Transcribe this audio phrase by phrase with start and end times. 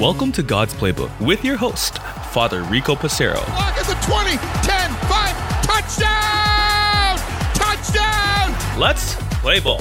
[0.00, 1.98] Welcome to God's Playbook with your host,
[2.32, 3.36] Father Rico Passero.
[3.50, 7.18] Lock at the 20, 10, 5, touchdown!
[7.54, 8.80] Touchdown!
[8.80, 9.80] Let's play ball.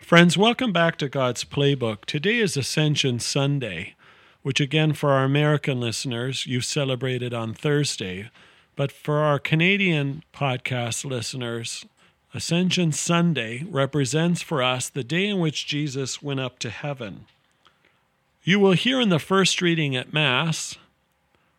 [0.00, 2.06] Friends, welcome back to God's Playbook.
[2.06, 3.94] Today is Ascension Sunday,
[4.40, 8.30] which, again, for our American listeners, you celebrated on Thursday.
[8.74, 11.84] But for our Canadian podcast listeners,
[12.32, 17.26] Ascension Sunday represents for us the day in which Jesus went up to heaven.
[18.44, 20.76] You will hear in the first reading at Mass,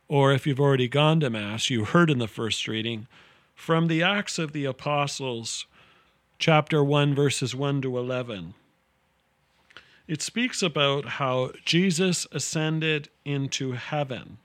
[0.07, 3.07] or if you've already gone to Mass, you heard in the first reading,
[3.53, 5.65] from the Acts of the Apostles
[6.39, 8.53] chapter 1, verses 1 to 11.
[10.07, 14.37] It speaks about how Jesus ascended into heaven.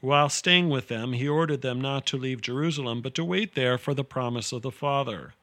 [0.00, 3.78] While staying with them, he ordered them not to leave Jerusalem, but to wait there
[3.78, 5.34] for the promise of the Father.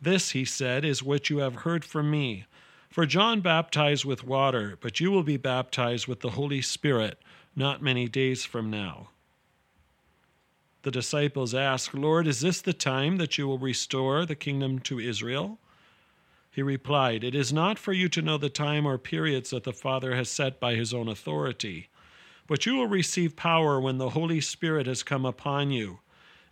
[0.00, 2.46] This, he said, is what you have heard from me.
[2.90, 7.18] For John baptized with water, but you will be baptized with the Holy Spirit
[7.56, 9.08] not many days from now.
[10.82, 14.98] The disciples asked, Lord, is this the time that you will restore the kingdom to
[14.98, 15.58] Israel?
[16.50, 19.72] He replied, It is not for you to know the time or periods that the
[19.72, 21.88] Father has set by his own authority,
[22.46, 26.00] but you will receive power when the Holy Spirit has come upon you,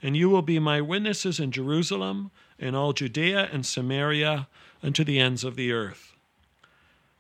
[0.02, 4.48] and you will be my witnesses in Jerusalem, in all Judea and Samaria,
[4.82, 6.14] and to the ends of the earth.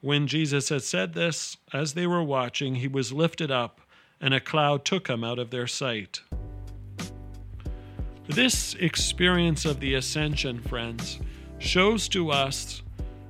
[0.00, 3.80] When Jesus had said this, as they were watching, he was lifted up,
[4.20, 6.22] and a cloud took him out of their sight.
[8.26, 11.18] This experience of the ascension, friends,
[11.58, 12.82] shows to us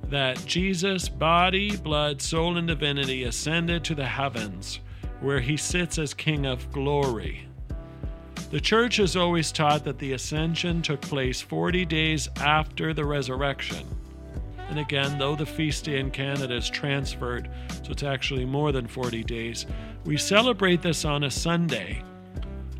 [0.09, 4.79] that Jesus, body, blood, soul, and divinity, ascended to the heavens,
[5.21, 7.47] where he sits as King of glory.
[8.49, 13.87] The church has always taught that the ascension took place 40 days after the resurrection.
[14.69, 17.49] And again, though the feast day in Canada is transferred,
[17.83, 19.65] so it's actually more than 40 days,
[20.05, 22.03] we celebrate this on a Sunday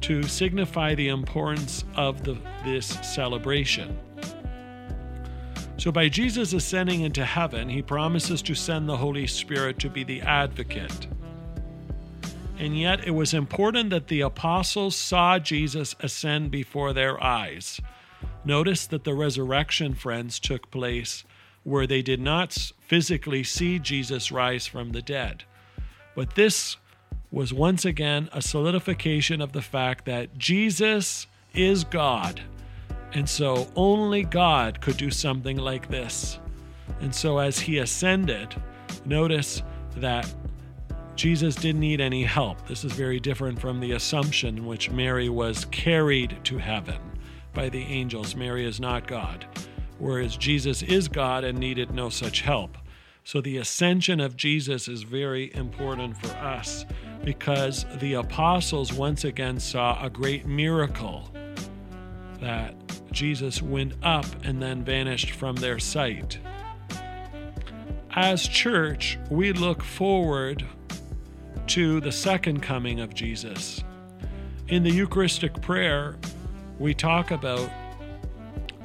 [0.01, 3.97] to signify the importance of the, this celebration.
[5.77, 10.03] So, by Jesus ascending into heaven, he promises to send the Holy Spirit to be
[10.03, 11.07] the advocate.
[12.61, 17.81] And yet, it was important that the apostles saw Jesus ascend before their eyes.
[18.45, 21.23] Notice that the resurrection, friends, took place
[21.63, 25.43] where they did not physically see Jesus rise from the dead.
[26.15, 26.77] But this
[27.31, 32.41] was once again a solidification of the fact that Jesus is God.
[33.11, 36.37] And so only God could do something like this.
[36.99, 38.53] And so as he ascended,
[39.03, 39.63] notice
[39.95, 40.31] that
[41.21, 42.67] Jesus didn't need any help.
[42.67, 46.99] This is very different from the assumption in which Mary was carried to heaven
[47.53, 48.35] by the angels.
[48.35, 49.45] Mary is not God,
[49.99, 52.75] whereas Jesus is God and needed no such help.
[53.23, 56.87] So the ascension of Jesus is very important for us
[57.23, 61.31] because the apostles once again saw a great miracle
[62.39, 62.73] that
[63.11, 66.39] Jesus went up and then vanished from their sight.
[68.09, 70.65] As church, we look forward
[71.67, 73.83] to the second coming of Jesus.
[74.67, 76.17] In the Eucharistic prayer,
[76.79, 77.69] we talk about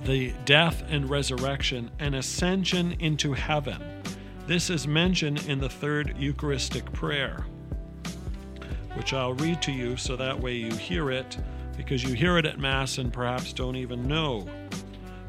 [0.05, 3.83] the death and resurrection and ascension into heaven.
[4.47, 7.45] This is mentioned in the third Eucharistic prayer
[8.97, 11.37] which I'll read to you so that way you hear it,
[11.77, 14.47] because you hear it at Mass and perhaps don't even know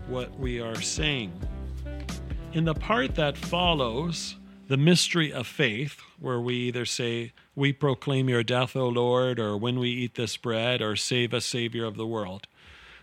[0.08, 1.34] what we are saying.
[2.54, 8.28] In the part that follows, the mystery of faith, where we either say, We proclaim
[8.28, 11.96] your death, O Lord, or when we eat this bread, or save us, Savior of
[11.96, 12.48] the world,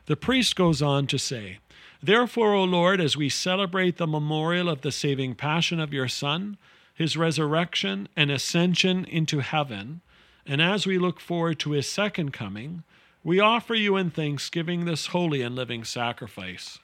[0.06, 1.58] the priest goes on to say,
[2.02, 6.58] Therefore, O Lord, as we celebrate the memorial of the saving passion of your Son,
[6.94, 10.02] his resurrection and ascension into heaven,
[10.46, 12.82] and as we look forward to his second coming,
[13.22, 16.78] we offer you in thanksgiving this holy and living sacrifice.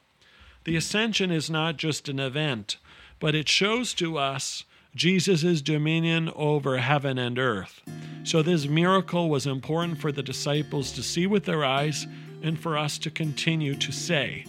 [0.64, 2.78] The ascension is not just an event,
[3.18, 4.65] but it shows to us
[4.95, 7.83] Jesus' dominion over heaven and earth.
[8.25, 12.07] So, this miracle was important for the disciples to see with their eyes
[12.42, 14.45] and for us to continue to say.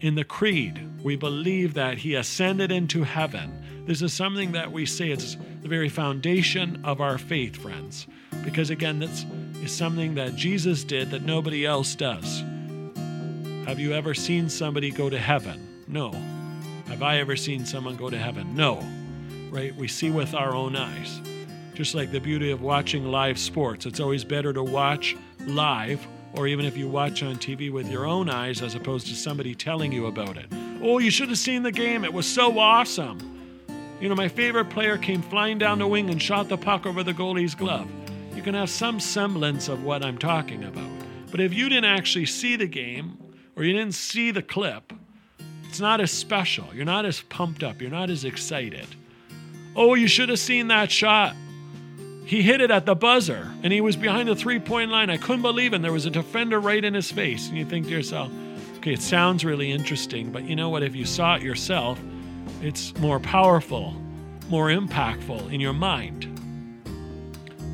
[0.00, 3.84] In the Creed, we believe that He ascended into heaven.
[3.86, 8.06] This is something that we say, it's the very foundation of our faith, friends
[8.44, 9.24] because again, this
[9.62, 12.40] is something that Jesus did that nobody else does.
[13.66, 15.84] Have you ever seen somebody go to heaven?
[15.88, 16.12] No.
[16.86, 18.54] Have I ever seen someone go to heaven?
[18.54, 18.86] No.
[19.54, 19.72] Right?
[19.76, 21.20] We see with our own eyes.
[21.74, 25.16] Just like the beauty of watching live sports, it's always better to watch
[25.46, 29.14] live or even if you watch on TV with your own eyes as opposed to
[29.14, 30.46] somebody telling you about it.
[30.82, 32.04] Oh, you should have seen the game.
[32.04, 33.64] It was so awesome.
[34.00, 37.04] You know, my favorite player came flying down the wing and shot the puck over
[37.04, 37.88] the goalie's glove.
[38.34, 40.90] You can have some semblance of what I'm talking about.
[41.30, 43.18] But if you didn't actually see the game
[43.54, 44.92] or you didn't see the clip,
[45.68, 46.66] it's not as special.
[46.74, 47.80] You're not as pumped up.
[47.80, 48.88] You're not as excited.
[49.76, 51.34] Oh, you should have seen that shot.
[52.24, 55.10] He hit it at the buzzer and he was behind the three point line.
[55.10, 55.76] I couldn't believe it.
[55.76, 57.48] And there was a defender right in his face.
[57.48, 58.30] And you think to yourself,
[58.78, 60.82] okay, it sounds really interesting, but you know what?
[60.82, 62.00] If you saw it yourself,
[62.62, 63.94] it's more powerful,
[64.48, 66.30] more impactful in your mind.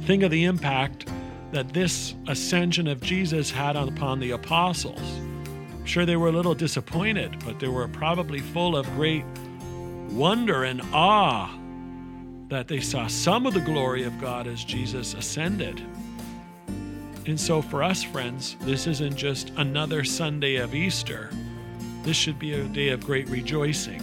[0.05, 1.09] Think of the impact
[1.53, 5.01] that this ascension of Jesus had upon the apostles.
[5.01, 9.25] I'm sure they were a little disappointed, but they were probably full of great
[10.11, 11.60] wonder and awe
[12.51, 15.81] that they saw some of the glory of God as Jesus ascended.
[17.27, 21.31] And so, for us, friends, this isn't just another Sunday of Easter.
[22.03, 24.03] This should be a day of great rejoicing.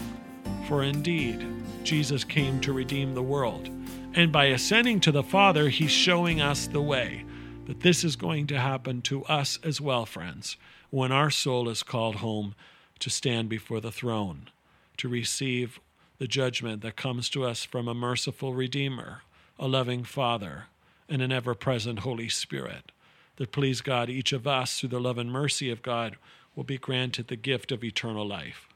[0.68, 1.46] For indeed,
[1.84, 3.70] Jesus came to redeem the world.
[4.14, 7.26] And by ascending to the Father, he's showing us the way
[7.66, 10.56] that this is going to happen to us as well, friends,
[10.90, 12.56] when our soul is called home
[13.00, 14.50] to stand before the throne,
[14.96, 15.82] to receive
[16.18, 19.22] the judgment that comes to us from a merciful Redeemer,
[19.60, 20.66] a loving Father,
[21.10, 22.92] and an ever present Holy Spirit.
[23.38, 26.18] That please God, each of us, through the love and mercy of God,
[26.56, 28.68] will be granted the gift of eternal life.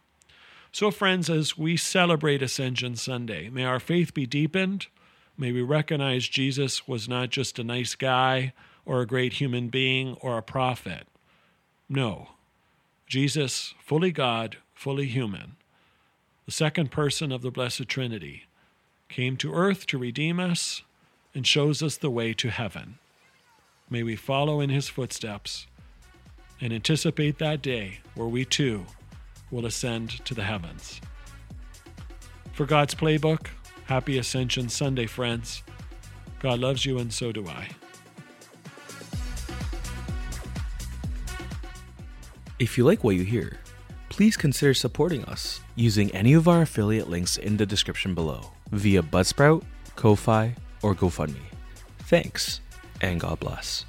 [0.71, 4.87] So, friends, as we celebrate Ascension Sunday, may our faith be deepened.
[5.37, 8.53] May we recognize Jesus was not just a nice guy
[8.85, 11.07] or a great human being or a prophet.
[11.89, 12.29] No,
[13.07, 15.57] Jesus, fully God, fully human,
[16.51, 18.43] the second person of the Blessed Trinity,
[19.07, 20.81] came to earth to redeem us
[21.33, 22.99] and shows us the way to heaven.
[23.89, 25.67] May we follow in his footsteps
[26.59, 28.85] and anticipate that day where we too
[29.49, 30.99] will ascend to the heavens.
[32.51, 33.47] For God's Playbook,
[33.85, 35.63] happy Ascension Sunday, friends.
[36.39, 37.69] God loves you, and so do I.
[42.59, 43.61] If you like what you hear,
[44.11, 49.01] please consider supporting us using any of our affiliate links in the description below via
[49.01, 49.63] Buzzsprout,
[49.95, 51.39] Ko-Fi, or GoFundMe.
[51.99, 52.59] Thanks,
[52.99, 53.85] and God bless.